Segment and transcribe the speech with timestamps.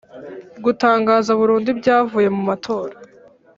[0.63, 2.95] Gutangaza burundu ibyavuye mu matora